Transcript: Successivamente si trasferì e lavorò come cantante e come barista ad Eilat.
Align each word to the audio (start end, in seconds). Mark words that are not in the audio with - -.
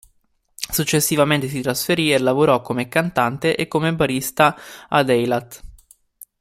Successivamente 0.55 1.47
si 1.47 1.61
trasferì 1.61 2.11
e 2.11 2.17
lavorò 2.17 2.63
come 2.63 2.87
cantante 2.89 3.55
e 3.55 3.67
come 3.67 3.93
barista 3.93 4.57
ad 4.89 5.09
Eilat. 5.11 5.61